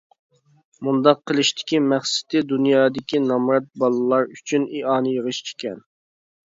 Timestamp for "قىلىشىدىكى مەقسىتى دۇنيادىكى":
1.31-3.23